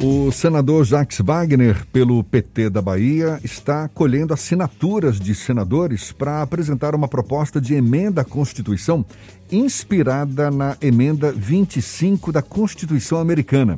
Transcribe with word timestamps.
O 0.00 0.30
senador 0.30 0.84
Jacques 0.84 1.18
Wagner, 1.18 1.84
pelo 1.86 2.22
PT 2.22 2.70
da 2.70 2.80
Bahia, 2.80 3.40
está 3.42 3.88
colhendo 3.88 4.32
assinaturas 4.32 5.18
de 5.18 5.34
senadores 5.34 6.12
para 6.12 6.40
apresentar 6.40 6.94
uma 6.94 7.08
proposta 7.08 7.60
de 7.60 7.74
emenda 7.74 8.20
à 8.20 8.24
Constituição 8.24 9.04
inspirada 9.50 10.52
na 10.52 10.76
emenda 10.80 11.32
25 11.32 12.30
da 12.30 12.40
Constituição 12.40 13.18
Americana. 13.18 13.76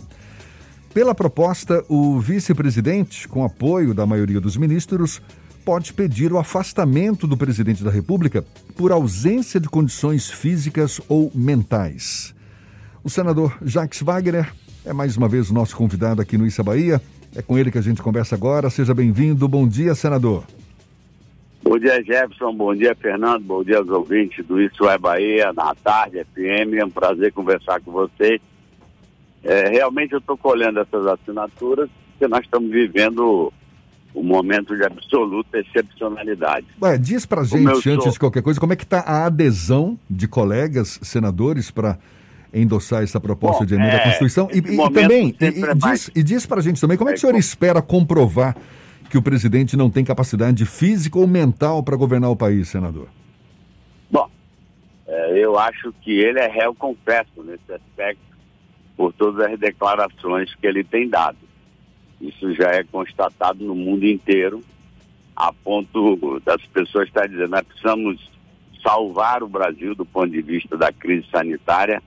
Pela 0.93 1.14
proposta, 1.14 1.82
o 1.88 2.21
vice-presidente, 2.21 3.27
com 3.27 3.43
apoio 3.43 3.95
da 3.95 4.05
maioria 4.05 4.43
dos 4.43 4.59
ministros, 4.59 5.23
pode 5.64 5.91
pedir 5.91 6.34
o 6.34 6.39
afastamento 6.39 7.27
do 7.27 7.37
presidente 7.37 7.82
da 7.82 7.91
República 7.91 8.45
por 8.77 8.93
ausência 8.93 9.59
de 9.59 9.71
condições 9.71 10.30
físicas 10.30 11.00
ou 11.09 11.32
mentais. 11.34 12.34
O 13.02 13.09
senador 13.09 13.57
Jacques 13.62 14.02
Wagner 14.02 14.52
é 14.84 14.92
mais 14.92 15.16
uma 15.16 15.28
vez 15.28 15.50
o 15.50 15.54
nosso 15.54 15.76
convidado 15.76 16.20
aqui 16.20 16.38
no 16.38 16.46
Issa 16.46 16.62
Bahia. 16.62 17.00
É 17.34 17.43
com 17.43 17.58
ele 17.58 17.71
que 17.71 17.79
a 17.79 17.82
gente 17.82 18.02
conversa 18.02 18.34
agora. 18.34 18.71
Seja 18.71 18.94
bem-vindo. 18.94 19.46
Bom 19.46 19.68
dia, 19.68 19.94
senador. 19.94 20.44
Bom 21.62 21.79
dia, 21.79 22.02
Jefferson. 22.02 22.54
Bom 22.54 22.75
dia, 22.75 22.94
Fernando. 22.94 23.44
Bom 23.44 23.62
dia 23.62 23.79
aos 23.79 23.88
ouvintes 23.88 24.44
do 24.46 24.61
Isso 24.61 24.88
é 24.88 24.98
Bahia, 24.98 25.52
na 25.52 25.74
tarde, 25.74 26.24
FM. 26.24 26.74
É 26.79 26.85
um 26.85 26.90
prazer 26.90 27.32
conversar 27.32 27.80
com 27.80 27.93
você. 27.93 28.40
É, 29.44 29.68
realmente 29.68 30.12
eu 30.12 30.18
estou 30.18 30.36
colhendo 30.36 30.80
essas 30.80 31.07
assinaturas 31.07 31.88
porque 32.20 32.28
nós 32.28 32.44
estamos 32.44 32.70
vivendo 32.70 33.50
um 34.14 34.22
momento 34.22 34.77
de 34.77 34.84
absoluta 34.84 35.58
excepcionalidade. 35.58 36.66
Ué, 36.83 36.98
diz 36.98 37.24
pra 37.24 37.44
gente, 37.44 37.88
antes 37.88 38.05
sou... 38.05 38.12
de 38.12 38.19
qualquer 38.19 38.42
coisa, 38.42 38.60
como 38.60 38.74
é 38.74 38.77
que 38.77 38.84
está 38.84 39.00
a 39.00 39.24
adesão 39.24 39.98
de 40.08 40.28
colegas 40.28 40.98
senadores 41.02 41.70
para 41.70 41.98
endossar 42.53 43.03
essa 43.03 43.20
proposta 43.20 43.61
Bom, 43.61 43.67
de 43.67 43.75
emenda 43.75 43.92
é, 43.92 44.00
à 44.00 44.05
Constituição. 44.05 44.48
E, 44.53 44.58
e 44.58 44.91
também, 44.92 45.34
e, 45.41 45.45
e, 45.45 45.75
diz, 45.75 46.11
e 46.14 46.22
diz 46.22 46.47
para 46.47 46.61
a 46.61 46.62
gente 46.62 46.81
também, 46.81 46.97
como 46.97 47.11
é 47.11 47.12
que 47.12 47.19
o 47.19 47.20
senhor 47.20 47.36
espera 47.36 47.81
comprovar 47.81 48.56
que 49.08 49.19
o 49.19 49.22
presidente 49.22 49.77
não 49.77 49.91
tem 49.91 50.05
capacidade 50.05 50.64
física 50.64 51.19
ou 51.19 51.27
mental 51.27 51.83
para 51.83 51.97
governar 51.97 52.30
o 52.30 52.36
país, 52.36 52.69
senador? 52.69 53.08
Bom, 54.11 54.28
é, 55.06 55.39
eu 55.39 55.58
acho 55.58 55.92
que 56.00 56.12
ele 56.12 56.39
é 56.39 56.47
réu 56.47 56.74
confesso 56.74 57.42
nesse 57.42 57.72
aspecto 57.72 58.30
por 58.96 59.12
todas 59.12 59.50
as 59.50 59.58
declarações 59.58 60.55
que 60.55 60.67
ele 60.67 60.84
tem 60.84 61.08
dado. 61.08 61.39
Isso 62.20 62.55
já 62.55 62.70
é 62.70 62.84
constatado 62.84 63.64
no 63.64 63.74
mundo 63.74 64.06
inteiro, 64.06 64.62
a 65.34 65.52
ponto 65.52 66.41
das 66.44 66.62
pessoas 66.67 67.08
estarem 67.08 67.30
dizendo, 67.30 67.50
nós 67.50 67.62
precisamos 67.62 68.30
salvar 68.83 69.42
o 69.42 69.48
Brasil 69.48 69.94
do 69.94 70.05
ponto 70.05 70.30
de 70.30 70.42
vista 70.42 70.77
da 70.77 70.92
crise 70.92 71.27
sanitária 71.30 72.02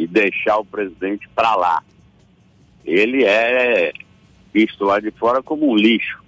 e 0.00 0.06
deixar 0.06 0.56
o 0.56 0.64
presidente 0.64 1.28
para 1.34 1.54
lá. 1.54 1.82
Ele 2.86 3.22
é 3.22 3.92
visto 4.50 4.82
lá 4.86 4.98
de 4.98 5.10
fora 5.10 5.42
como 5.42 5.70
um 5.70 5.76
lixo. 5.76 6.18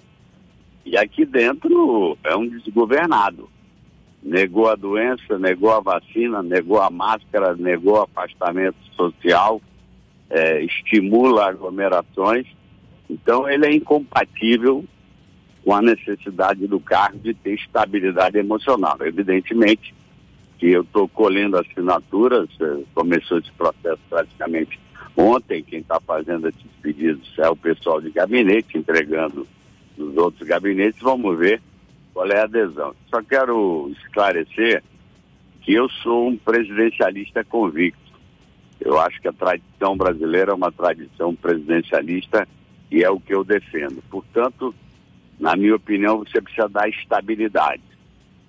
E 0.85 0.95
aqui 0.95 1.25
dentro 1.25 2.19
é 2.23 2.37
um 2.37 2.47
desgovernado. 2.47 3.49
Negou 4.23 4.69
a 4.69 4.75
doença, 4.75 5.39
negou 5.39 5.73
a 5.73 5.81
vacina, 5.81 6.43
negou 6.43 6.83
a 6.83 6.91
máscara, 6.91 7.57
negou 7.57 8.03
afastamento 8.03 8.77
social, 8.95 9.59
é, 10.29 10.63
estimula 10.63 11.49
aglomerações. 11.49 12.47
Então 13.09 13.49
ele 13.49 13.67
é 13.67 13.73
incompatível 13.73 14.85
com 15.65 15.75
a 15.75 15.81
necessidade 15.81 16.67
do 16.67 16.79
cargo 16.79 17.19
de 17.21 17.33
ter 17.33 17.55
estabilidade 17.55 18.37
emocional. 18.37 18.99
Evidentemente, 19.01 19.95
que 20.63 20.71
eu 20.71 20.83
estou 20.83 21.09
colhendo 21.09 21.59
assinaturas, 21.59 22.49
eh, 22.61 22.85
começou 22.95 23.39
esse 23.39 23.51
processo 23.51 23.99
praticamente 24.09 24.79
ontem, 25.17 25.61
quem 25.61 25.81
está 25.81 25.99
fazendo 25.99 26.49
esses 26.49 26.71
pedidos 26.81 27.37
é 27.37 27.49
o 27.49 27.57
pessoal 27.57 28.01
de 28.01 28.11
gabinete, 28.11 28.79
entregando 28.79 29.45
nos 29.99 30.17
outros 30.17 30.47
gabinetes, 30.47 31.03
vamos 31.03 31.37
ver 31.37 31.61
qual 32.15 32.31
é 32.31 32.39
a 32.39 32.45
adesão. 32.45 32.95
Só 33.11 33.21
quero 33.25 33.91
esclarecer 33.99 34.85
que 35.63 35.73
eu 35.73 35.89
sou 35.89 36.29
um 36.29 36.37
presidencialista 36.37 37.43
convicto. 37.43 38.13
Eu 38.81 39.01
acho 39.01 39.21
que 39.21 39.27
a 39.27 39.33
tradição 39.33 39.97
brasileira 39.97 40.53
é 40.53 40.55
uma 40.55 40.71
tradição 40.71 41.35
presidencialista 41.35 42.47
e 42.89 43.03
é 43.03 43.11
o 43.11 43.19
que 43.19 43.35
eu 43.35 43.43
defendo. 43.43 44.01
Portanto, 44.09 44.73
na 45.41 45.57
minha 45.57 45.75
opinião, 45.75 46.19
você 46.19 46.41
precisa 46.41 46.69
dar 46.69 46.89
estabilidade. 46.89 47.83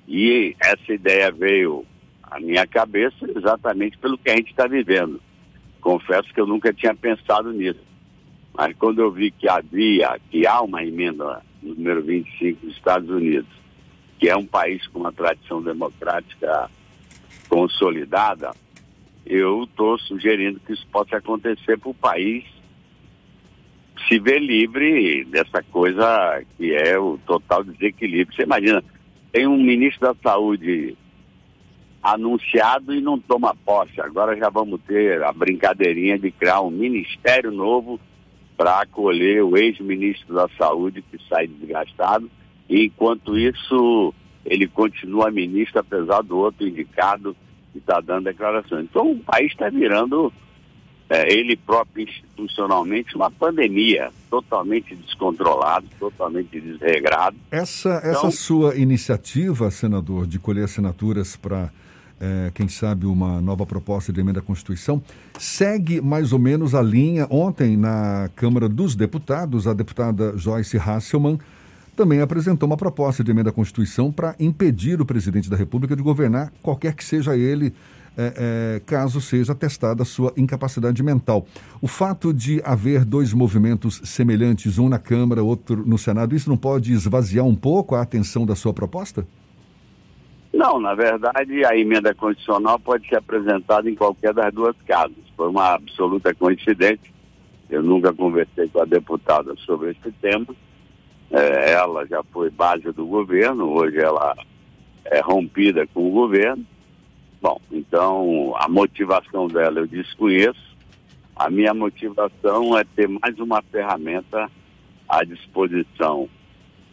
E 0.08 0.56
essa 0.60 0.94
ideia 0.94 1.32
veio 1.32 1.84
a 2.34 2.40
minha 2.40 2.66
cabeça 2.66 3.30
exatamente 3.36 3.98
pelo 4.00 4.18
que 4.18 4.30
a 4.30 4.36
gente 4.36 4.50
está 4.50 4.66
vivendo. 4.66 5.22
Confesso 5.80 6.34
que 6.34 6.42
eu 6.42 6.48
nunca 6.48 6.74
tinha 6.74 6.96
pensado 6.96 7.52
nisso. 7.54 7.80
Mas 8.54 8.76
quando 8.76 9.00
eu 9.00 9.12
vi 9.12 9.30
que 9.30 9.48
havia, 9.48 10.20
que 10.32 10.48
há 10.48 10.62
uma 10.62 10.84
emenda 10.84 11.42
número 11.62 12.02
25 12.02 12.66
dos 12.66 12.76
Estados 12.76 13.10
Unidos, 13.10 13.50
que 14.18 14.30
é 14.30 14.36
um 14.36 14.46
país 14.46 14.86
com 14.88 15.00
uma 15.00 15.12
tradição 15.12 15.62
democrática 15.62 16.70
consolidada, 17.48 18.52
eu 19.26 19.64
estou 19.64 20.00
sugerindo 20.00 20.60
que 20.60 20.74
isso 20.74 20.88
possa 20.92 21.18
acontecer 21.18 21.78
para 21.78 21.90
o 21.90 21.94
país 21.94 22.46
se 24.08 24.20
ver 24.20 24.40
livre 24.40 25.24
dessa 25.26 25.62
coisa 25.64 26.44
que 26.58 26.74
é 26.74 26.98
o 26.98 27.20
total 27.26 27.64
desequilíbrio. 27.64 28.36
Você 28.36 28.44
imagina, 28.44 28.84
tem 29.32 29.48
um 29.48 29.58
ministro 29.58 30.08
da 30.08 30.16
Saúde 30.22 30.98
anunciado 32.04 32.94
e 32.94 33.00
não 33.00 33.18
toma 33.18 33.56
posse. 33.56 34.02
Agora 34.02 34.36
já 34.36 34.50
vamos 34.50 34.82
ter 34.86 35.24
a 35.24 35.32
brincadeirinha 35.32 36.20
de 36.20 36.32
criar 36.32 36.62
um 36.62 36.70
ministério 36.70 37.50
novo 37.50 37.98
para 38.58 38.82
acolher 38.82 39.42
o 39.44 39.56
ex-ministro 39.56 40.36
da 40.36 40.50
Saúde 40.58 41.02
que 41.02 41.18
sai 41.30 41.48
desgastado. 41.48 42.30
E 42.70 42.86
enquanto 42.86 43.38
isso, 43.38 44.14
ele 44.46 44.68
continua 44.68 45.32
ministro, 45.32 45.80
apesar 45.80 46.22
do 46.22 46.38
outro 46.38 46.68
indicado 46.68 47.36
que 47.72 47.80
está 47.80 48.02
dando 48.02 48.26
declarações. 48.26 48.86
Então 48.90 49.12
o 49.12 49.20
país 49.20 49.52
está 49.52 49.70
virando 49.70 50.32
é, 51.10 51.32
ele 51.32 51.56
próprio 51.56 52.04
institucionalmente 52.04 53.16
uma 53.16 53.32
pandemia 53.32 54.12
totalmente 54.30 54.96
descontrolado, 54.96 55.86
totalmente 56.00 56.60
desregrado. 56.60 57.38
Essa, 57.52 57.98
então, 58.00 58.12
essa 58.12 58.32
sua 58.32 58.76
iniciativa, 58.76 59.72
senador, 59.72 60.28
de 60.28 60.40
colher 60.40 60.66
assinaturas 60.66 61.36
para 61.36 61.72
é, 62.24 62.52
quem 62.54 62.70
sabe, 62.70 63.06
uma 63.06 63.42
nova 63.42 63.66
proposta 63.66 64.14
de 64.14 64.22
emenda 64.22 64.40
à 64.40 64.42
Constituição, 64.42 65.04
segue 65.38 66.00
mais 66.00 66.32
ou 66.32 66.40
menos 66.40 66.74
a 66.74 66.82
linha. 66.82 67.28
Ontem, 67.30 67.76
na 67.76 68.30
Câmara 68.34 68.70
dos 68.70 68.96
Deputados, 68.96 69.68
a 69.68 69.74
deputada 69.74 70.38
Joyce 70.38 70.78
Hasselmann 70.78 71.38
também 71.98 72.22
apresentou 72.22 72.66
uma 72.66 72.78
proposta 72.78 73.24
de 73.24 73.30
emenda 73.30 73.50
à 73.50 73.54
Constituição 73.54 74.10
para 74.10 74.36
impedir 74.40 75.02
o 75.02 75.06
presidente 75.06 75.50
da 75.50 75.58
República 75.58 75.98
de 75.98 76.02
governar, 76.02 76.52
qualquer 76.62 76.94
que 76.96 77.04
seja 77.04 77.36
ele, 77.36 77.74
é, 78.16 78.34
é, 78.78 78.82
caso 78.86 79.20
seja 79.20 79.54
testada 79.54 80.04
a 80.04 80.06
sua 80.06 80.32
incapacidade 80.38 81.04
mental. 81.04 81.46
O 81.82 81.88
fato 81.88 82.34
de 82.34 82.62
haver 82.64 83.04
dois 83.04 83.34
movimentos 83.34 84.02
semelhantes, 84.06 84.78
um 84.78 84.88
na 84.88 84.98
Câmara, 84.98 85.44
outro 85.44 85.86
no 85.86 85.98
Senado, 85.98 86.36
isso 86.36 86.50
não 86.50 86.58
pode 86.58 86.94
esvaziar 86.94 87.46
um 87.46 87.56
pouco 87.56 87.96
a 87.96 88.02
atenção 88.02 88.46
da 88.46 88.56
sua 88.56 88.74
proposta? 88.74 89.28
Não, 90.54 90.80
na 90.80 90.94
verdade, 90.94 91.66
a 91.66 91.76
emenda 91.76 92.14
constitucional 92.14 92.78
pode 92.78 93.10
ser 93.10 93.16
apresentada 93.16 93.90
em 93.90 93.96
qualquer 93.96 94.34
das 94.36 94.54
duas 94.54 94.76
casas. 94.86 95.18
Foi 95.36 95.50
uma 95.50 95.74
absoluta 95.74 96.34
coincidência. 96.36 97.12
Eu 97.68 97.82
nunca 97.82 98.14
conversei 98.14 98.68
com 98.68 98.80
a 98.80 98.86
deputada 98.86 99.56
sobre 99.66 99.92
esse 99.92 100.12
tema. 100.22 100.46
É, 101.32 101.72
ela 101.72 102.06
já 102.06 102.22
foi 102.26 102.52
base 102.52 102.92
do 102.92 103.08
governo, 103.08 103.72
hoje 103.72 103.98
ela 103.98 104.36
é 105.06 105.20
rompida 105.22 105.88
com 105.88 106.08
o 106.08 106.12
governo. 106.12 106.64
Bom, 107.42 107.60
então 107.72 108.54
a 108.58 108.70
motivação 108.70 109.48
dela 109.48 109.80
eu 109.80 109.88
desconheço. 109.88 110.78
A 111.36 111.50
minha 111.50 111.74
motivação 111.74 112.78
é 112.78 112.84
ter 112.84 113.10
mais 113.10 113.40
uma 113.40 113.60
ferramenta 113.64 114.52
à 115.10 115.24
disposição 115.24 116.30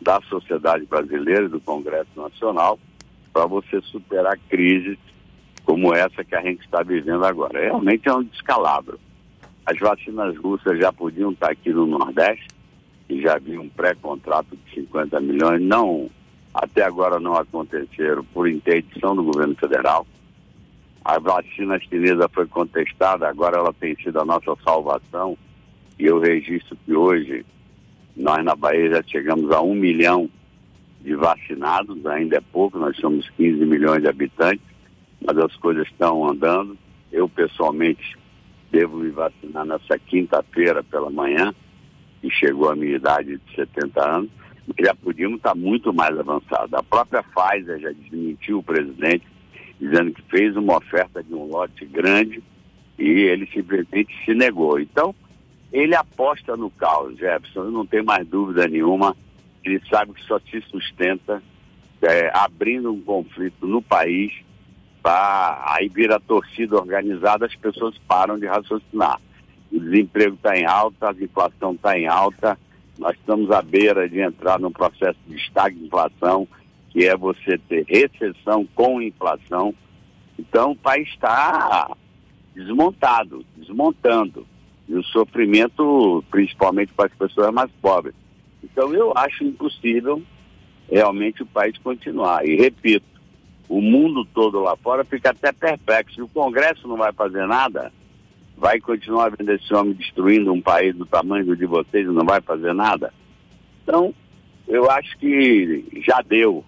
da 0.01 0.19
sociedade 0.23 0.87
brasileira 0.87 1.45
e 1.45 1.49
do 1.49 1.61
Congresso 1.61 2.09
Nacional 2.17 2.79
para 3.32 3.47
você 3.47 3.81
superar 3.82 4.38
crises 4.49 4.99
como 5.65 5.94
essa 5.94 6.25
que 6.25 6.35
a 6.35 6.43
gente 6.43 6.61
está 6.65 6.82
vivendo 6.82 7.25
agora. 7.25 7.61
Realmente 7.61 8.09
é 8.09 8.15
um 8.15 8.23
descalabro. 8.23 8.99
As 9.65 9.79
vacinas 9.79 10.37
russas 10.37 10.79
já 10.79 10.93
podiam 10.93 11.31
estar 11.31 11.50
aqui 11.50 11.71
no 11.71 11.87
Nordeste, 11.87 12.49
e 13.11 13.21
já 13.21 13.35
havia 13.35 13.61
um 13.61 13.69
pré-contrato 13.69 14.56
de 14.56 14.75
50 14.75 15.21
milhões, 15.21 15.61
não, 15.61 16.09
até 16.55 16.82
agora 16.82 17.19
não 17.19 17.35
aconteceram 17.35 18.25
por 18.25 18.49
interdição 18.49 19.17
do 19.17 19.25
governo 19.25 19.55
federal. 19.56 20.06
A 21.05 21.19
vacina 21.19 21.79
chinesa 21.81 22.29
foi 22.29 22.47
contestada, 22.47 23.29
agora 23.29 23.59
ela 23.59 23.73
tem 23.73 23.97
sido 23.97 24.21
a 24.21 24.25
nossa 24.25 24.55
salvação, 24.62 25.37
e 25.99 26.05
eu 26.05 26.21
registro 26.21 26.76
que 26.85 26.94
hoje 26.94 27.44
nós 28.17 28.44
na 28.44 28.55
Bahia 28.55 28.91
já 28.91 29.03
chegamos 29.03 29.50
a 29.50 29.61
um 29.61 29.75
milhão 29.75 30.31
de 31.02 31.14
vacinados, 31.14 32.05
ainda 32.06 32.37
é 32.37 32.41
pouco, 32.41 32.79
nós 32.79 32.97
somos 32.97 33.29
15 33.31 33.64
milhões 33.64 34.02
de 34.02 34.08
habitantes, 34.08 34.64
mas 35.25 35.37
as 35.38 35.55
coisas 35.56 35.87
estão 35.87 36.29
andando. 36.29 36.76
Eu, 37.11 37.29
pessoalmente, 37.29 38.17
devo 38.70 38.99
me 38.99 39.11
vacinar 39.11 39.64
nessa 39.64 39.99
quinta-feira 39.99 40.82
pela 40.85 41.11
manhã, 41.11 41.55
que 42.20 42.31
chegou 42.31 42.70
à 42.70 42.76
minha 42.76 42.97
idade 42.97 43.38
de 43.38 43.55
70 43.55 44.08
anos, 44.08 44.31
já 44.79 44.94
podíamos 44.94 45.38
estar 45.38 45.55
muito 45.55 45.93
mais 45.93 46.17
avançados. 46.19 46.73
A 46.75 46.82
própria 46.82 47.23
Pfizer 47.23 47.81
já 47.81 47.91
desmentiu 47.91 48.58
o 48.58 48.62
presidente, 48.62 49.26
dizendo 49.81 50.12
que 50.12 50.23
fez 50.23 50.56
uma 50.56 50.76
oferta 50.76 51.23
de 51.23 51.35
um 51.35 51.44
lote 51.47 51.85
grande 51.87 52.43
e 52.99 53.08
ele 53.08 53.49
simplesmente 53.52 54.14
se 54.25 54.35
negou. 54.35 54.79
Então, 54.79 55.14
ele 55.73 55.94
aposta 55.94 56.56
no 56.56 56.70
caos, 56.70 57.17
Jefferson, 57.17 57.64
eu 57.64 57.70
não 57.70 57.87
tenho 57.87 58.05
mais 58.05 58.26
dúvida 58.26 58.69
nenhuma. 58.69 59.17
Ele 59.65 59.81
sabe 59.91 60.12
que 60.12 60.23
só 60.25 60.39
se 60.39 60.61
sustenta 60.62 61.43
é, 62.03 62.31
abrindo 62.35 62.93
um 62.93 63.01
conflito 63.01 63.67
no 63.67 63.83
país, 63.83 64.33
para 65.03 65.62
aí 65.67 65.89
vira 65.89 66.21
torcida 66.21 66.77
organizada, 66.77 67.47
as 67.47 67.55
pessoas 67.55 67.97
param 68.07 68.39
de 68.39 68.47
raciocinar. 68.47 69.21
O 69.73 69.79
desemprego 69.79 70.35
está 70.35 70.57
em 70.57 70.67
alta, 70.67 71.11
a 71.11 71.12
inflação 71.12 71.73
está 71.73 71.99
em 71.99 72.07
alta, 72.07 72.59
nós 72.99 73.17
estamos 73.17 73.51
à 73.51 73.62
beira 73.62 74.09
de 74.09 74.21
entrar 74.21 74.59
num 74.59 74.73
processo 74.73 75.19
de 75.27 75.37
estagflação, 75.37 76.47
que 76.91 77.07
é 77.07 77.17
você 77.17 77.57
ter 77.57 77.85
recessão 77.89 78.67
com 78.75 79.01
inflação. 79.01 79.75
Então 80.39 80.73
o 80.73 80.77
país 80.77 81.09
está 81.09 81.91
desmontado, 82.55 83.45
desmontando. 83.57 84.47
E 84.89 84.95
o 84.95 85.05
sofrimento, 85.05 86.25
principalmente 86.31 86.93
para 86.93 87.07
as 87.07 87.15
pessoas 87.15 87.53
mais 87.55 87.71
pobres. 87.81 88.15
Então 88.62 88.95
eu 88.95 89.12
acho 89.17 89.45
impossível 89.45 90.23
realmente 90.91 91.43
o 91.43 91.47
país 91.47 91.77
continuar. 91.79 92.47
E 92.47 92.57
repito, 92.57 93.07
o 93.69 93.81
mundo 93.81 94.25
todo 94.25 94.61
lá 94.61 94.77
fora 94.77 95.05
fica 95.05 95.31
até 95.31 95.53
perplexo. 95.53 96.25
O 96.25 96.29
Congresso 96.29 96.89
não 96.89 96.97
vai 96.97 97.12
fazer 97.12 97.47
nada, 97.47 97.93
vai 98.57 98.81
continuar 98.81 99.31
vendo 99.31 99.51
esse 99.51 99.73
homem 99.73 99.95
destruindo 99.95 100.53
um 100.53 100.61
país 100.61 100.95
do 100.95 101.07
tamanho 101.07 101.57
de 101.57 101.67
vocês 101.67 102.07
e 102.07 102.11
não 102.11 102.25
vai 102.25 102.41
fazer 102.41 102.75
nada. 102.75 103.12
Então, 103.83 104.12
eu 104.67 104.91
acho 104.91 105.17
que 105.19 105.85
já 106.07 106.21
deu. 106.21 106.65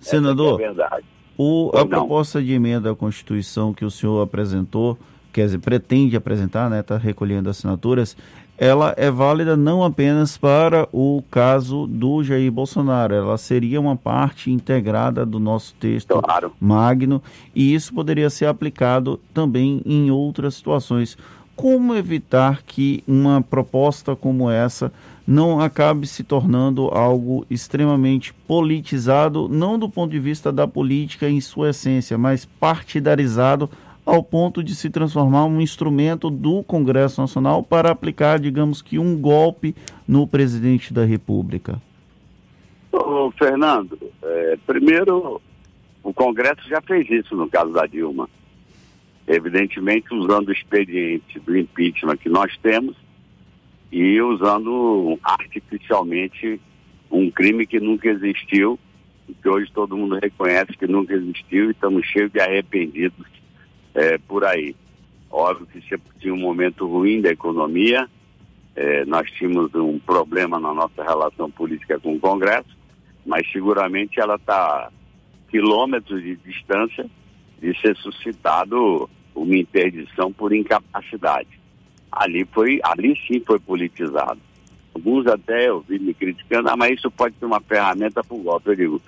Senador, 0.00 0.60
é 0.60 0.66
verdade. 0.66 1.04
O, 1.36 1.70
a 1.74 1.84
proposta 1.84 2.42
de 2.42 2.52
emenda 2.52 2.92
à 2.92 2.94
Constituição 2.94 3.74
que 3.74 3.84
o 3.84 3.90
senhor 3.90 4.22
apresentou, 4.22 4.96
quer 5.32 5.46
dizer, 5.46 5.58
pretende 5.58 6.16
apresentar, 6.16 6.70
né, 6.70 6.80
está 6.80 6.96
recolhendo 6.96 7.50
assinaturas, 7.50 8.16
ela 8.56 8.94
é 8.96 9.10
válida 9.10 9.56
não 9.56 9.82
apenas 9.82 10.36
para 10.36 10.88
o 10.92 11.22
caso 11.30 11.86
do 11.86 12.22
Jair 12.22 12.50
Bolsonaro, 12.52 13.14
ela 13.14 13.36
seria 13.36 13.80
uma 13.80 13.96
parte 13.96 14.50
integrada 14.50 15.26
do 15.26 15.40
nosso 15.40 15.74
texto 15.74 16.20
claro. 16.20 16.52
magno 16.60 17.22
e 17.54 17.74
isso 17.74 17.92
poderia 17.92 18.30
ser 18.30 18.46
aplicado 18.46 19.18
também 19.32 19.82
em 19.84 20.10
outras 20.10 20.54
situações. 20.54 21.16
Como 21.56 21.94
evitar 21.94 22.62
que 22.62 23.02
uma 23.06 23.40
proposta 23.40 24.16
como 24.16 24.50
essa 24.50 24.92
não 25.26 25.60
acabe 25.60 26.06
se 26.06 26.22
tornando 26.22 26.88
algo 26.88 27.46
extremamente 27.48 28.34
politizado, 28.46 29.48
não 29.48 29.78
do 29.78 29.88
ponto 29.88 30.10
de 30.10 30.18
vista 30.18 30.52
da 30.52 30.66
política 30.66 31.28
em 31.28 31.40
sua 31.40 31.70
essência, 31.70 32.18
mas 32.18 32.44
partidarizado 32.44 33.70
ao 34.04 34.22
ponto 34.22 34.62
de 34.62 34.74
se 34.74 34.90
transformar 34.90 35.46
um 35.46 35.60
instrumento 35.60 36.28
do 36.28 36.62
Congresso 36.62 37.20
Nacional 37.20 37.62
para 37.62 37.90
aplicar, 37.90 38.38
digamos 38.38 38.82
que, 38.82 38.98
um 38.98 39.18
golpe 39.18 39.74
no 40.06 40.26
presidente 40.26 40.92
da 40.92 41.04
República? 41.04 41.80
Ô, 42.92 43.30
Fernando, 43.32 43.98
é, 44.22 44.58
primeiro, 44.66 45.40
o 46.02 46.12
Congresso 46.12 46.68
já 46.68 46.80
fez 46.82 47.08
isso 47.10 47.34
no 47.34 47.48
caso 47.48 47.72
da 47.72 47.86
Dilma. 47.86 48.28
Evidentemente, 49.26 50.12
usando 50.12 50.48
o 50.48 50.52
expediente 50.52 51.40
do 51.40 51.56
impeachment 51.56 52.18
que 52.18 52.28
nós 52.28 52.54
temos 52.58 52.94
e 53.90 54.20
usando 54.20 55.18
artificialmente 55.22 56.60
um 57.10 57.30
crime 57.30 57.66
que 57.66 57.80
nunca 57.80 58.08
existiu, 58.08 58.78
que 59.42 59.48
hoje 59.48 59.70
todo 59.72 59.96
mundo 59.96 60.18
reconhece 60.20 60.76
que 60.76 60.86
nunca 60.86 61.14
existiu 61.14 61.68
e 61.68 61.70
estamos 61.70 62.04
cheios 62.06 62.30
de 62.30 62.40
arrependidos 62.40 63.26
é, 63.94 64.18
por 64.18 64.44
aí. 64.44 64.74
Óbvio 65.30 65.66
que 65.66 65.80
sempre 65.88 66.10
tinha 66.20 66.34
um 66.34 66.38
momento 66.38 66.86
ruim 66.86 67.20
da 67.20 67.30
economia, 67.30 68.08
é, 68.76 69.04
nós 69.04 69.30
tínhamos 69.30 69.74
um 69.74 69.98
problema 69.98 70.58
na 70.58 70.74
nossa 70.74 71.02
relação 71.02 71.50
política 71.50 71.98
com 71.98 72.14
o 72.14 72.20
Congresso, 72.20 72.76
mas 73.24 73.50
seguramente 73.50 74.20
ela 74.20 74.34
está 74.34 74.90
quilômetros 75.48 76.22
de 76.22 76.36
distância 76.36 77.06
de 77.60 77.80
ser 77.80 77.96
suscitado 77.96 79.08
uma 79.34 79.56
interdição 79.56 80.32
por 80.32 80.52
incapacidade. 80.52 81.48
Ali 82.10 82.44
foi, 82.44 82.80
ali 82.82 83.16
sim 83.26 83.40
foi 83.40 83.58
politizado. 83.58 84.40
Alguns 84.94 85.26
até 85.26 85.68
eu 85.68 85.80
vi 85.80 85.98
me 85.98 86.14
criticando, 86.14 86.68
ah, 86.68 86.76
mas 86.76 86.98
isso 86.98 87.10
pode 87.10 87.36
ser 87.36 87.46
uma 87.46 87.60
ferramenta 87.60 88.22
para 88.22 88.36
o 88.36 88.42
golpe. 88.42 88.70
Eu 88.70 88.76
digo, 88.76 89.02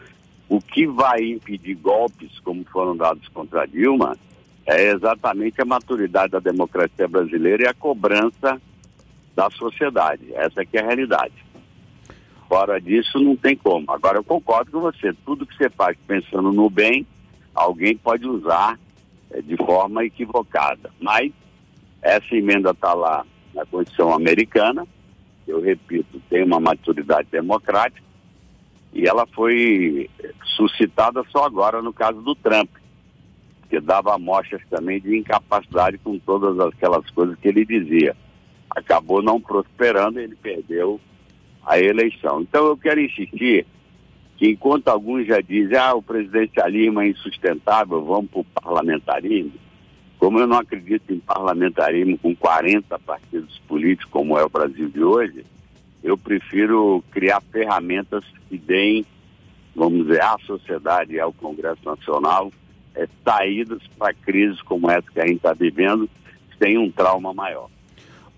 o 0.48 0.60
que 0.60 0.86
vai 0.86 1.22
impedir 1.22 1.74
golpes 1.74 2.38
como 2.40 2.64
foram 2.64 2.96
dados 2.96 3.26
contra 3.28 3.66
Dilma 3.66 4.16
é 4.66 4.90
exatamente 4.90 5.62
a 5.62 5.64
maturidade 5.64 6.32
da 6.32 6.40
democracia 6.40 7.06
brasileira 7.06 7.62
e 7.62 7.66
a 7.68 7.74
cobrança 7.74 8.60
da 9.34 9.48
sociedade. 9.50 10.34
Essa 10.34 10.64
que 10.64 10.76
é 10.76 10.80
a 10.80 10.86
realidade. 10.86 11.34
Fora 12.48 12.80
disso, 12.80 13.20
não 13.20 13.36
tem 13.36 13.56
como. 13.56 13.90
Agora, 13.90 14.18
eu 14.18 14.24
concordo 14.24 14.72
com 14.72 14.80
você. 14.80 15.12
Tudo 15.24 15.46
que 15.46 15.56
você 15.56 15.70
faz 15.70 15.96
pensando 16.06 16.52
no 16.52 16.68
bem, 16.68 17.06
alguém 17.54 17.96
pode 17.96 18.26
usar 18.26 18.78
é, 19.30 19.40
de 19.40 19.56
forma 19.56 20.04
equivocada. 20.04 20.90
Mas 21.00 21.32
essa 22.02 22.34
emenda 22.34 22.70
está 22.70 22.92
lá 22.92 23.24
na 23.54 23.64
Constituição 23.66 24.12
Americana, 24.12 24.86
eu 25.46 25.60
repito, 25.60 26.20
tem 26.28 26.44
uma 26.44 26.60
maturidade 26.60 27.28
democrática, 27.30 28.04
e 28.92 29.06
ela 29.06 29.26
foi 29.26 30.10
suscitada 30.56 31.24
só 31.30 31.44
agora 31.44 31.80
no 31.80 31.92
caso 31.92 32.20
do 32.20 32.34
Trump 32.34 32.68
que 33.68 33.80
dava 33.80 34.14
amostras 34.14 34.62
também 34.70 35.00
de 35.00 35.16
incapacidade 35.16 35.98
com 35.98 36.18
todas 36.18 36.58
aquelas 36.58 37.08
coisas 37.10 37.36
que 37.38 37.48
ele 37.48 37.64
dizia. 37.64 38.16
Acabou 38.70 39.22
não 39.22 39.40
prosperando 39.40 40.18
ele 40.18 40.36
perdeu 40.36 41.00
a 41.64 41.78
eleição. 41.78 42.40
Então 42.42 42.66
eu 42.66 42.76
quero 42.76 43.00
insistir 43.00 43.66
que 44.36 44.48
enquanto 44.50 44.88
alguns 44.88 45.26
já 45.26 45.40
dizem, 45.40 45.76
ah, 45.76 45.94
o 45.94 46.02
presidencialismo 46.02 47.00
é 47.00 47.08
insustentável, 47.08 48.04
vamos 48.04 48.30
para 48.30 48.40
o 48.40 48.44
parlamentarismo, 48.44 49.52
como 50.18 50.38
eu 50.38 50.46
não 50.46 50.58
acredito 50.58 51.12
em 51.12 51.18
parlamentarismo 51.18 52.18
com 52.18 52.34
40 52.36 52.98
partidos 53.00 53.58
políticos, 53.66 54.10
como 54.10 54.38
é 54.38 54.44
o 54.44 54.48
Brasil 54.48 54.88
de 54.88 55.02
hoje, 55.02 55.44
eu 56.02 56.16
prefiro 56.16 57.02
criar 57.10 57.40
ferramentas 57.50 58.24
que 58.48 58.56
deem, 58.56 59.04
vamos 59.74 60.06
dizer, 60.06 60.22
à 60.22 60.36
sociedade 60.46 61.14
e 61.14 61.20
ao 61.20 61.32
Congresso 61.32 61.84
Nacional 61.84 62.52
é, 62.96 63.08
saídas 63.24 63.82
para 63.98 64.12
crises 64.14 64.60
como 64.62 64.90
essa 64.90 65.10
que 65.10 65.20
a 65.20 65.26
gente 65.26 65.36
está 65.36 65.52
vivendo 65.52 66.08
sem 66.58 66.78
um 66.78 66.90
trauma 66.90 67.32
maior. 67.32 67.68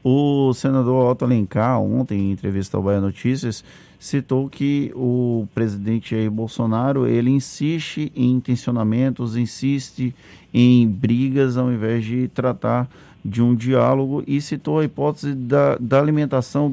O 0.03 0.53
senador 0.55 1.11
Otto 1.11 1.25
Alencar, 1.25 1.81
ontem 1.81 2.19
em 2.19 2.33
entrevista 2.33 2.77
ao 2.77 2.83
Bahia 2.83 3.01
Notícias, 3.01 3.65
citou 3.99 4.49
que 4.49 4.93
o 4.95 5.47
presidente 5.55 6.15
Jair 6.15 6.31
Bolsonaro 6.31 7.07
ele 7.07 7.31
insiste 7.31 8.13
em 8.15 8.33
intencionamentos, 8.33 9.37
insiste 9.37 10.15
em 10.55 10.87
brigas 10.87 11.57
ao 11.57 11.73
invés 11.73 12.05
de 12.05 12.29
tratar 12.29 12.89
de 13.25 13.43
um 13.43 13.55
diálogo 13.55 14.23
e 14.27 14.41
citou 14.41 14.79
a 14.79 14.85
hipótese 14.85 15.35
da, 15.35 15.77
da 15.79 15.99
alimentação 15.99 16.73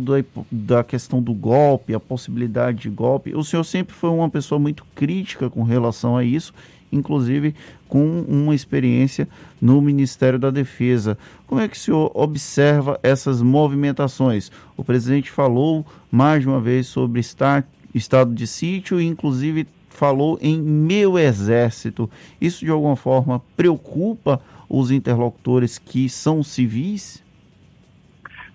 da 0.51 0.83
questão 0.83 1.21
do 1.21 1.33
golpe, 1.33 1.93
a 1.93 1.99
possibilidade 1.99 2.83
de 2.83 2.89
golpe. 2.89 3.35
O 3.35 3.43
senhor 3.43 3.63
sempre 3.63 3.93
foi 3.93 4.11
uma 4.11 4.29
pessoa 4.29 4.59
muito 4.59 4.85
crítica 4.95 5.49
com 5.49 5.63
relação 5.63 6.15
a 6.15 6.23
isso 6.23 6.53
inclusive 6.95 7.53
com 7.87 8.21
uma 8.21 8.55
experiência 8.55 9.27
no 9.61 9.81
Ministério 9.81 10.39
da 10.39 10.49
Defesa. 10.49 11.17
Como 11.47 11.61
é 11.61 11.67
que 11.67 11.77
o 11.77 11.79
senhor 11.79 12.11
observa 12.13 12.99
essas 13.03 13.41
movimentações? 13.41 14.51
O 14.75 14.83
presidente 14.83 15.29
falou 15.29 15.85
mais 16.11 16.45
uma 16.45 16.59
vez 16.59 16.87
sobre 16.87 17.19
estar, 17.19 17.65
estado 17.93 18.33
de 18.33 18.47
sítio 18.47 18.99
e, 18.99 19.05
inclusive, 19.05 19.67
falou 19.89 20.37
em 20.41 20.61
meu 20.61 21.17
exército. 21.17 22.09
Isso, 22.39 22.65
de 22.65 22.71
alguma 22.71 22.95
forma, 22.95 23.41
preocupa 23.55 24.41
os 24.69 24.91
interlocutores 24.91 25.77
que 25.77 26.09
são 26.09 26.43
civis? 26.43 27.23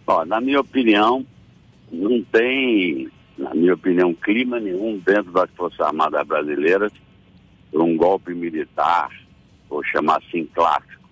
Ó, 0.07 0.25
na 0.25 0.41
minha 0.41 0.61
opinião, 0.61 1.25
não 1.91 2.23
tem, 2.25 3.09
na 3.39 3.55
minha 3.55 3.75
opinião, 3.75 4.13
clima 4.15 4.61
nenhum 4.61 4.99
dentro 4.99 5.33
das 5.33 5.49
Forças 5.57 5.81
Armadas 5.81 6.27
Brasileiras 6.27 6.93
por 7.71 7.83
um 7.83 7.97
golpe 7.97 8.35
militar, 8.35 9.11
vou 9.69 9.83
chamar 9.85 10.19
assim 10.19 10.45
clássico. 10.47 11.09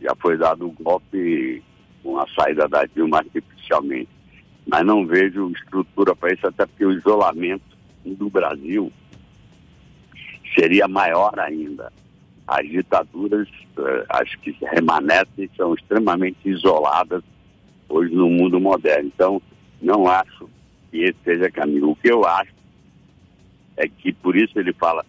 Já 0.00 0.14
foi 0.16 0.36
dado 0.36 0.66
um 0.66 0.74
golpe 0.82 1.62
com 2.02 2.18
a 2.18 2.26
saída 2.28 2.68
da 2.68 2.84
Dilma 2.84 3.18
artificialmente. 3.18 4.08
Mas 4.66 4.84
não 4.84 5.06
vejo 5.06 5.50
estrutura 5.50 6.14
para 6.16 6.32
isso, 6.32 6.46
até 6.46 6.66
porque 6.66 6.84
o 6.84 6.92
isolamento 6.92 7.76
do 8.04 8.30
Brasil 8.30 8.90
seria 10.58 10.88
maior 10.88 11.38
ainda. 11.38 11.92
As 12.46 12.66
ditaduras, 12.68 13.48
eh, 13.78 14.06
as 14.08 14.34
que 14.36 14.56
remanescem, 14.62 15.50
são 15.56 15.74
extremamente 15.74 16.48
isoladas 16.48 17.22
hoje 17.88 18.14
no 18.14 18.28
mundo 18.28 18.60
moderno. 18.60 19.10
Então, 19.14 19.42
Não 19.82 20.08
acho 20.08 20.48
que 20.90 21.02
esse 21.02 21.18
seja 21.22 21.50
caminho. 21.50 21.90
O 21.90 21.96
que 21.96 22.10
eu 22.10 22.24
acho 22.24 22.54
é 23.76 23.86
que, 23.86 24.12
por 24.14 24.34
isso 24.34 24.58
ele 24.58 24.72
fala 24.72 25.04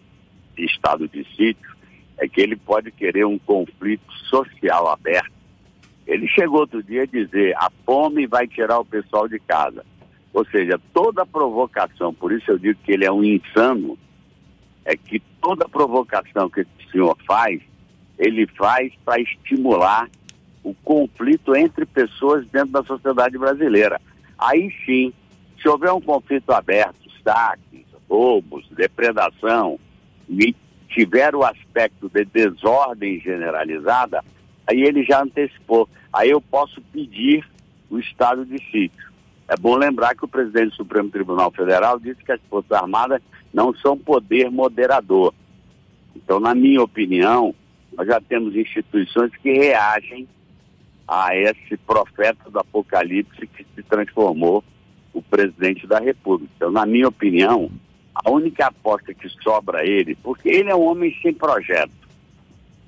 estado 0.64 1.08
de 1.08 1.24
sítio, 1.36 1.76
é 2.18 2.28
que 2.28 2.40
ele 2.40 2.56
pode 2.56 2.90
querer 2.90 3.26
um 3.26 3.38
conflito 3.38 4.10
social 4.30 4.88
aberto. 4.88 5.32
Ele 6.06 6.26
chegou 6.28 6.60
outro 6.60 6.82
dia 6.82 7.02
a 7.02 7.06
dizer: 7.06 7.54
a 7.56 7.70
fome 7.84 8.26
vai 8.26 8.46
tirar 8.46 8.78
o 8.78 8.84
pessoal 8.84 9.28
de 9.28 9.38
casa. 9.38 9.84
Ou 10.32 10.44
seja, 10.46 10.80
toda 10.92 11.26
provocação, 11.26 12.12
por 12.12 12.32
isso 12.32 12.50
eu 12.50 12.58
digo 12.58 12.78
que 12.84 12.92
ele 12.92 13.04
é 13.04 13.12
um 13.12 13.24
insano, 13.24 13.98
é 14.84 14.96
que 14.96 15.18
toda 15.40 15.68
provocação 15.68 16.50
que 16.50 16.60
esse 16.60 16.90
senhor 16.92 17.16
faz, 17.26 17.60
ele 18.18 18.46
faz 18.46 18.92
para 19.04 19.20
estimular 19.20 20.08
o 20.62 20.74
conflito 20.74 21.54
entre 21.56 21.86
pessoas 21.86 22.46
dentro 22.48 22.70
da 22.70 22.82
sociedade 22.82 23.38
brasileira. 23.38 24.00
Aí 24.38 24.70
sim, 24.84 25.12
se 25.60 25.68
houver 25.68 25.92
um 25.92 26.00
conflito 26.00 26.50
aberto, 26.50 27.10
saques, 27.24 27.86
roubos, 28.08 28.68
depredação, 28.70 29.78
e 30.28 30.54
tiver 30.88 31.34
o 31.34 31.44
aspecto 31.44 32.08
de 32.08 32.24
desordem 32.24 33.20
generalizada, 33.20 34.24
aí 34.66 34.82
ele 34.82 35.02
já 35.04 35.22
antecipou. 35.22 35.88
Aí 36.12 36.30
eu 36.30 36.40
posso 36.40 36.80
pedir 36.92 37.44
o 37.90 37.98
estado 37.98 38.44
de 38.44 38.58
sítio. 38.70 39.06
É 39.48 39.56
bom 39.56 39.76
lembrar 39.76 40.14
que 40.16 40.24
o 40.24 40.28
presidente 40.28 40.70
do 40.70 40.76
Supremo 40.76 41.08
Tribunal 41.08 41.52
Federal 41.52 42.00
disse 42.00 42.24
que 42.24 42.32
as 42.32 42.40
Forças 42.50 42.72
Armadas 42.72 43.22
não 43.54 43.74
são 43.74 43.96
poder 43.96 44.50
moderador. 44.50 45.32
Então, 46.16 46.40
na 46.40 46.54
minha 46.54 46.82
opinião, 46.82 47.54
nós 47.96 48.06
já 48.06 48.20
temos 48.20 48.56
instituições 48.56 49.30
que 49.36 49.52
reagem 49.52 50.26
a 51.06 51.36
esse 51.36 51.76
profeta 51.76 52.50
do 52.50 52.58
Apocalipse 52.58 53.46
que 53.46 53.64
se 53.74 53.82
transformou 53.84 54.64
o 55.12 55.22
presidente 55.22 55.86
da 55.86 56.00
República. 56.00 56.52
Então, 56.56 56.70
na 56.70 56.84
minha 56.84 57.08
opinião, 57.08 57.70
a 58.24 58.30
única 58.30 58.66
aposta 58.66 59.12
que 59.12 59.28
sobra 59.42 59.80
a 59.80 59.86
ele, 59.86 60.14
porque 60.16 60.48
ele 60.48 60.70
é 60.70 60.74
um 60.74 60.86
homem 60.86 61.16
sem 61.20 61.34
projeto, 61.34 61.92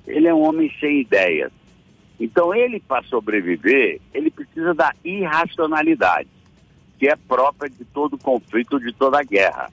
ele 0.07 0.27
é 0.27 0.33
um 0.33 0.41
homem 0.41 0.73
sem 0.79 1.01
ideias. 1.01 1.51
Então, 2.19 2.53
ele, 2.53 2.79
para 2.79 3.03
sobreviver, 3.03 4.01
ele 4.13 4.29
precisa 4.29 4.73
da 4.73 4.93
irracionalidade, 5.05 6.27
que 6.97 7.07
é 7.07 7.15
própria 7.15 7.69
de 7.69 7.85
todo 7.85 8.17
conflito, 8.17 8.79
de 8.79 8.91
toda 8.91 9.23
guerra. 9.23 9.71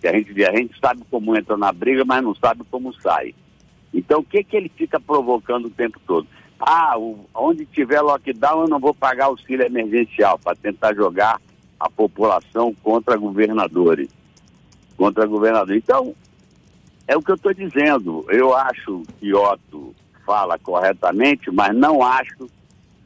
Que 0.00 0.08
a 0.08 0.12
gente, 0.12 0.44
a 0.44 0.54
gente 0.54 0.78
sabe 0.78 1.02
como 1.10 1.34
entra 1.36 1.56
na 1.56 1.72
briga, 1.72 2.04
mas 2.04 2.22
não 2.22 2.34
sabe 2.34 2.64
como 2.70 2.92
sai. 3.00 3.34
Então, 3.94 4.20
o 4.20 4.24
que, 4.24 4.44
que 4.44 4.56
ele 4.56 4.68
fica 4.68 5.00
provocando 5.00 5.66
o 5.66 5.70
tempo 5.70 5.98
todo? 6.06 6.26
Ah, 6.60 6.98
o, 6.98 7.24
onde 7.34 7.64
tiver 7.64 8.02
lockdown, 8.02 8.62
eu 8.62 8.68
não 8.68 8.78
vou 8.78 8.92
pagar 8.92 9.26
auxílio 9.26 9.64
emergencial 9.64 10.38
para 10.38 10.54
tentar 10.56 10.94
jogar 10.94 11.40
a 11.80 11.88
população 11.88 12.74
contra 12.82 13.16
governadores 13.16 14.10
contra 14.96 15.26
governador. 15.26 15.76
Então, 15.76 16.14
é 17.06 17.16
o 17.16 17.22
que 17.22 17.30
eu 17.30 17.36
estou 17.36 17.54
dizendo. 17.54 18.24
Eu 18.28 18.54
acho 18.56 19.02
que 19.18 19.32
Otto 19.34 19.94
fala 20.24 20.58
corretamente, 20.58 21.50
mas 21.50 21.74
não 21.74 22.02
acho 22.02 22.48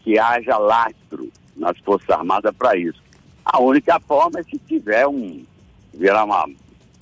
que 0.00 0.18
haja 0.18 0.56
lastro 0.56 1.30
nas 1.56 1.78
Forças 1.78 2.08
Armadas 2.10 2.54
para 2.56 2.76
isso. 2.76 3.00
A 3.44 3.60
única 3.60 4.00
forma 4.00 4.40
é 4.40 4.42
se 4.42 4.58
tiver 4.58 5.06
um. 5.06 5.44
virar 5.92 6.24
uma 6.24 6.46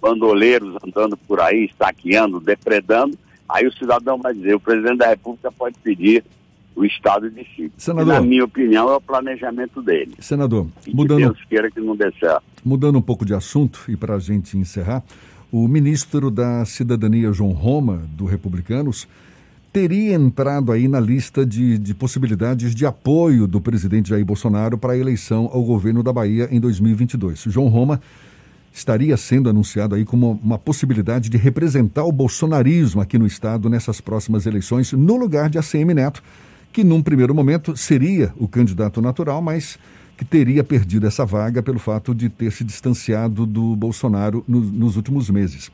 bandoleiros 0.01 0.77
andando 0.85 1.17
por 1.17 1.41
aí, 1.41 1.65
estaqueando, 1.65 2.41
depredando, 2.41 3.19
aí 3.49 3.67
o 3.67 3.73
cidadão 3.73 4.19
vai 4.19 4.33
dizer, 4.33 4.55
o 4.55 4.61
presidente 4.61 4.99
da 4.99 5.09
República 5.09 5.51
pode 5.51 5.77
pedir 5.81 6.25
o 6.79 6.85
estado 6.85 7.29
de 7.29 7.45
sítio. 7.45 7.73
Senador, 7.77 8.15
na 8.15 8.21
minha 8.21 8.45
opinião, 8.45 8.89
é 8.89 8.95
o 8.95 9.01
planejamento 9.01 9.83
dele. 9.83 10.13
Senador, 10.21 10.69
e 10.87 10.95
mudando, 10.95 11.19
Deus 11.19 11.45
queira 11.49 11.69
que 11.69 11.81
não 11.81 11.97
dê 11.97 12.11
certo. 12.21 12.45
Mudando 12.65 12.97
um 12.97 13.03
pouco 13.03 13.25
de 13.25 13.35
assunto 13.35 13.85
e 13.89 13.97
para 13.97 14.15
a 14.15 14.19
gente 14.21 14.57
encerrar, 14.57 15.03
o 15.51 15.67
ministro 15.67 16.31
da 16.31 16.65
Cidadania, 16.65 17.33
João 17.33 17.51
Roma, 17.51 18.05
do 18.13 18.27
Republicanos, 18.27 19.09
teria 19.73 20.15
entrado 20.15 20.71
aí 20.71 20.87
na 20.87 21.01
lista 21.01 21.45
de, 21.45 21.79
de 21.79 21.95
possibilidades 21.95 22.75
de 22.75 22.87
apoio 22.87 23.49
do 23.49 23.61
presidente 23.61 24.11
Jair 24.11 24.25
Bolsonaro 24.25 24.79
para 24.79 24.93
a 24.93 24.97
eleição 24.97 25.51
ao 25.53 25.65
governo 25.65 26.03
da 26.03 26.13
Bahia 26.13 26.49
em 26.51 26.61
2022. 26.61 27.47
O 27.47 27.51
João 27.51 27.67
Roma 27.67 28.01
estaria 28.73 29.17
sendo 29.17 29.51
anunciado 29.51 29.97
aí 29.97 30.05
como 30.05 30.39
uma 30.45 30.59
possibilidade 30.59 31.29
de 31.29 31.37
representar 31.37 32.05
o 32.05 32.13
bolsonarismo 32.13 33.01
aqui 33.01 33.19
no 33.19 33.27
estado 33.27 33.69
nessas 33.69 34.01
próximas 34.01 34.47
eleições, 34.47 34.93
no 34.93 35.17
lugar 35.17 35.51
de 35.51 35.59
ACM 35.59 35.93
Neto, 35.93 36.23
que 36.79 36.85
num 36.85 37.03
primeiro 37.03 37.35
momento 37.35 37.77
seria 37.77 38.33
o 38.37 38.47
candidato 38.47 39.03
natural, 39.03 39.43
mas 39.43 39.77
que 40.17 40.25
teria 40.25 40.63
perdido 40.63 41.09
essa 41.09 41.27
vaga 41.27 41.61
pelo 41.61 41.81
fato 41.81 42.15
de 42.15 42.29
ter 42.29 42.53
se 42.53 42.63
distanciado 42.63 43.45
do 43.45 43.75
Bolsonaro 43.75 44.45
no, 44.47 44.61
nos 44.61 44.95
últimos 44.95 45.29
meses. 45.29 45.73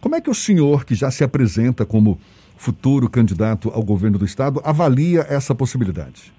Como 0.00 0.14
é 0.14 0.20
que 0.22 0.30
o 0.30 0.34
senhor, 0.34 0.86
que 0.86 0.94
já 0.94 1.10
se 1.10 1.22
apresenta 1.22 1.84
como 1.84 2.18
futuro 2.56 3.06
candidato 3.10 3.68
ao 3.68 3.82
governo 3.82 4.16
do 4.16 4.24
Estado, 4.24 4.62
avalia 4.64 5.26
essa 5.28 5.54
possibilidade? 5.54 6.32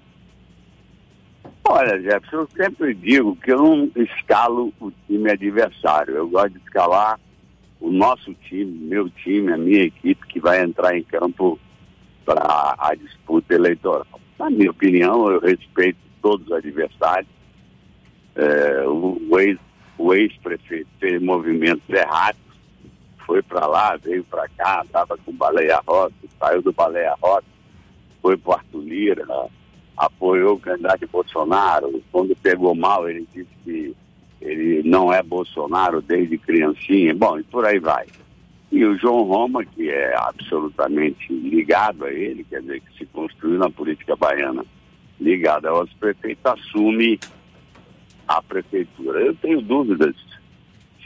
Olha, 1.62 2.02
Jefferson, 2.02 2.38
eu 2.38 2.48
sempre 2.56 2.94
digo 2.94 3.36
que 3.36 3.52
eu 3.52 3.58
não 3.58 3.88
escalo 3.94 4.72
o 4.80 4.90
time 5.06 5.30
adversário. 5.30 6.16
Eu 6.16 6.28
gosto 6.28 6.54
de 6.54 6.58
escalar 6.58 7.20
o 7.80 7.92
nosso 7.92 8.34
time, 8.34 8.64
meu 8.64 9.08
time, 9.08 9.52
a 9.52 9.56
minha 9.56 9.84
equipe 9.84 10.26
que 10.26 10.40
vai 10.40 10.60
entrar 10.60 10.98
em 10.98 11.04
campo 11.04 11.56
para 12.28 12.74
a 12.78 12.94
disputa 12.94 13.54
eleitoral. 13.54 14.06
Na 14.38 14.50
minha 14.50 14.70
opinião, 14.70 15.30
eu 15.30 15.40
respeito 15.40 15.98
todos 16.20 16.46
os 16.46 16.52
adversários. 16.52 17.30
É, 18.36 18.84
o, 18.86 19.40
ex, 19.40 19.58
o 19.96 20.12
ex-prefeito 20.12 20.88
fez 21.00 21.22
movimentos 21.22 21.88
errados, 21.88 22.40
foi 23.26 23.42
para 23.42 23.66
lá, 23.66 23.96
veio 23.96 24.22
para 24.24 24.46
cá, 24.50 24.82
estava 24.84 25.16
com 25.16 25.32
Baleia 25.32 25.80
Rota, 25.86 26.14
saiu 26.38 26.60
do 26.60 26.72
Baleia 26.72 27.14
Rota, 27.20 27.46
foi 28.20 28.36
para 28.36 28.56
Arthur 28.56 28.82
Lira, 28.82 29.26
apoiou 29.96 30.56
o 30.56 30.60
candidato 30.60 31.00
de 31.00 31.06
Bolsonaro. 31.06 32.02
Quando 32.12 32.36
pegou 32.36 32.74
mal, 32.74 33.08
ele 33.08 33.26
disse 33.32 33.48
que 33.64 33.96
ele 34.42 34.82
não 34.84 35.10
é 35.12 35.22
Bolsonaro 35.22 36.02
desde 36.02 36.36
criancinha. 36.36 37.14
Bom, 37.14 37.38
e 37.38 37.42
por 37.42 37.64
aí 37.64 37.78
vai. 37.78 38.06
E 38.70 38.84
o 38.84 38.98
João 38.98 39.22
Roma, 39.22 39.64
que 39.64 39.88
é 39.88 40.14
absolutamente 40.16 41.32
ligado 41.32 42.04
a 42.04 42.12
ele, 42.12 42.44
quer 42.44 42.60
dizer, 42.60 42.80
que 42.80 42.98
se 42.98 43.06
construiu 43.06 43.58
na 43.58 43.70
política 43.70 44.14
baiana 44.14 44.64
ligado 45.18 45.66
ao 45.66 45.86
prefeito, 45.98 46.46
assume 46.46 47.18
a 48.26 48.42
prefeitura. 48.42 49.20
Eu 49.20 49.34
tenho 49.34 49.62
dúvidas 49.62 50.14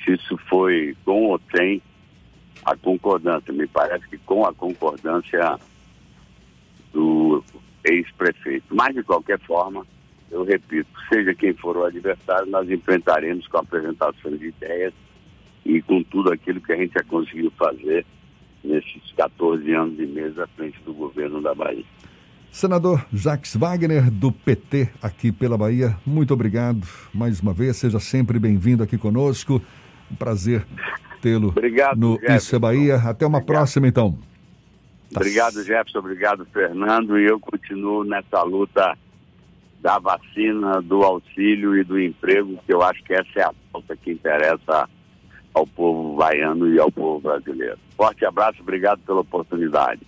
se 0.04 0.14
isso 0.14 0.36
foi 0.48 0.96
com 1.04 1.28
ou 1.28 1.40
sem 1.54 1.80
a 2.64 2.76
concordância. 2.76 3.52
Me 3.52 3.66
parece 3.66 4.08
que 4.08 4.18
com 4.18 4.44
a 4.44 4.52
concordância 4.52 5.56
do 6.92 7.44
ex-prefeito. 7.84 8.74
Mas, 8.74 8.94
de 8.94 9.02
qualquer 9.02 9.38
forma, 9.40 9.86
eu 10.30 10.44
repito, 10.44 10.88
seja 11.08 11.34
quem 11.34 11.52
for 11.52 11.76
o 11.76 11.84
adversário, 11.84 12.50
nós 12.50 12.68
enfrentaremos 12.70 13.46
com 13.46 13.58
a 13.58 13.60
apresentação 13.60 14.36
de 14.36 14.48
ideias 14.48 14.92
e 15.64 15.80
com 15.82 16.02
tudo 16.02 16.32
aquilo 16.32 16.60
que 16.60 16.72
a 16.72 16.76
gente 16.76 16.94
já 16.94 17.02
conseguiu 17.04 17.50
fazer 17.52 18.04
nesses 18.62 19.12
14 19.16 19.72
anos 19.72 19.98
e 19.98 20.06
meses 20.06 20.38
à 20.38 20.46
frente 20.48 20.78
do 20.84 20.92
governo 20.92 21.40
da 21.40 21.54
Bahia. 21.54 21.84
Senador 22.50 23.04
Jacques 23.12 23.56
Wagner, 23.56 24.10
do 24.10 24.30
PT, 24.30 24.90
aqui 25.02 25.32
pela 25.32 25.56
Bahia, 25.56 25.96
muito 26.04 26.34
obrigado 26.34 26.86
mais 27.12 27.40
uma 27.40 27.52
vez, 27.52 27.76
seja 27.76 27.98
sempre 27.98 28.38
bem-vindo 28.38 28.82
aqui 28.82 28.98
conosco. 28.98 29.62
Um 30.10 30.14
prazer 30.14 30.66
tê-lo 31.22 31.54
no 31.96 32.14
Jefferson. 32.14 32.36
Isso 32.36 32.56
é 32.56 32.58
Bahia. 32.58 32.96
Até 32.96 33.24
uma 33.24 33.38
obrigado. 33.38 33.56
próxima, 33.56 33.88
então. 33.88 34.18
Tá 35.10 35.20
obrigado, 35.20 35.62
Jefferson. 35.62 35.98
Obrigado, 36.00 36.44
Fernando. 36.52 37.18
E 37.18 37.24
eu 37.24 37.40
continuo 37.40 38.04
nessa 38.04 38.42
luta 38.42 38.98
da 39.80 39.98
vacina, 39.98 40.82
do 40.82 41.02
auxílio 41.02 41.76
e 41.76 41.84
do 41.84 41.98
emprego, 41.98 42.58
que 42.66 42.74
eu 42.74 42.82
acho 42.82 43.02
que 43.04 43.14
essa 43.14 43.30
é 43.36 43.42
a 43.42 43.54
pauta 43.72 43.96
que 43.96 44.12
interessa 44.12 44.88
ao 45.54 45.66
povo 45.66 46.16
baiano 46.16 46.68
e 46.68 46.78
ao 46.78 46.90
povo 46.90 47.20
brasileiro. 47.20 47.78
Forte 47.96 48.24
abraço, 48.24 48.62
obrigado 48.62 49.00
pela 49.00 49.20
oportunidade. 49.20 50.00